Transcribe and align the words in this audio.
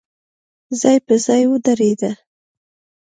ځای 0.79 0.97
په 1.05 1.15
ځای 1.25 1.43
ودرېد. 1.47 2.01